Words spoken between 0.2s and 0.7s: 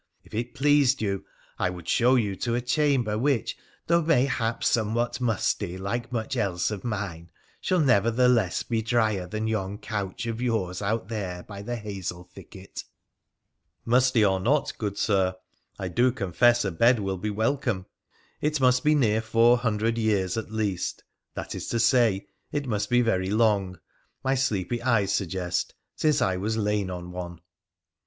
If it